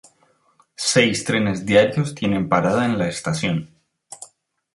[0.91, 3.69] Seis trenes diarios tienen parada en la estación.